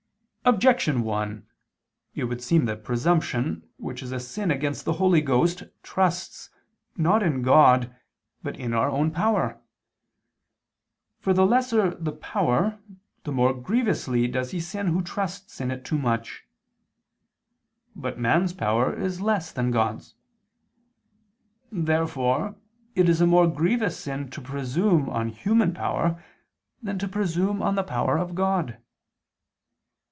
[0.43, 1.45] Objection 1:
[2.15, 6.49] It would seem that presumption, which is a sin against the Holy Ghost, trusts,
[6.97, 7.95] not in God,
[8.41, 9.61] but in our own power.
[11.19, 12.79] For the lesser the power,
[13.23, 16.43] the more grievously does he sin who trusts in it too much.
[17.95, 20.15] But man's power is less than God's.
[21.71, 22.55] Therefore
[22.95, 26.21] it is a more grievous sin to presume on human power
[26.81, 28.79] than to presume on the power of God.